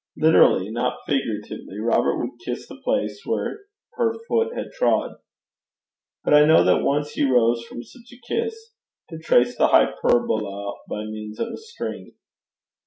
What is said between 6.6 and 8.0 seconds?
that once he rose from